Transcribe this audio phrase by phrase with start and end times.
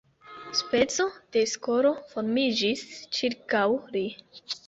[0.59, 1.03] Speco
[1.35, 2.83] de skolo formiĝis
[3.19, 3.63] ĉirkaŭ
[3.97, 4.05] li.